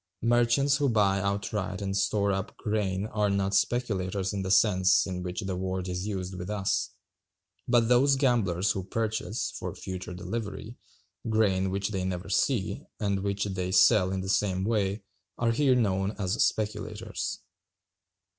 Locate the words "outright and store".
1.19-2.31